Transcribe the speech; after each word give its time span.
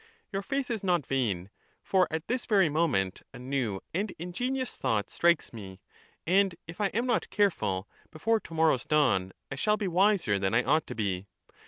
Your 0.31 0.41
faith 0.41 0.71
is 0.71 0.83
not 0.83 1.05
vain; 1.05 1.51
for 1.83 2.07
at 2.09 2.27
this 2.27 2.47
very 2.47 2.69
momeiit 2.69 3.21
a 3.35 3.37
new 3.37 3.81
and 3.93 4.09
ingenious 4.17 4.73
thought 4.75 5.11
strikes 5.11 5.53
me, 5.53 5.79
and, 6.25 6.55
if 6.67 6.81
I 6.81 6.87
am 6.87 7.05
not 7.05 7.29
careful, 7.29 7.87
before 8.09 8.39
to 8.39 8.53
morrow's 8.55 8.83
dawn 8.85 9.31
I 9.51 9.55
shall 9.57 9.77
be 9.77 9.87
wiser 9.87 10.39
than 10.39 10.55
I 10.55 10.63
ought 10.63 10.87
to 10.87 10.95
be. 10.95 11.27